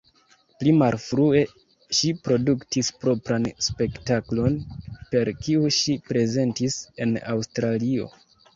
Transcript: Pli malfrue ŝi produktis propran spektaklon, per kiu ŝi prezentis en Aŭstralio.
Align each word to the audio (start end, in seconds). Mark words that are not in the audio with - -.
Pli 0.61 0.71
malfrue 0.77 1.41
ŝi 1.97 2.09
produktis 2.27 2.89
propran 3.03 3.45
spektaklon, 3.67 4.57
per 5.13 5.33
kiu 5.45 5.71
ŝi 5.79 5.99
prezentis 6.11 6.83
en 7.07 7.17
Aŭstralio. 7.37 8.13